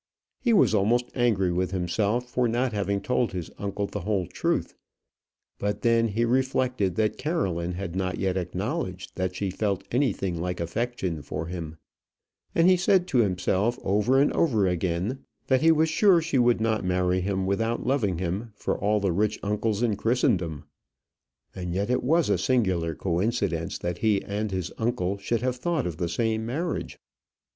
[0.39, 4.75] He was almost angry with himself for not having told his uncle the whole truth;
[5.59, 10.59] but then he reflected that Caroline had not yet acknowledged that she felt anything like
[10.59, 11.77] affection for him;
[12.55, 16.59] and he said to himself, over and over again, that he was sure she would
[16.61, 20.63] not marry him without loving him for all the rich uncles in Christendom;
[21.53, 25.85] and yet it was a singular coincidence that he and his uncle should have thought
[25.85, 26.97] of the same marriage.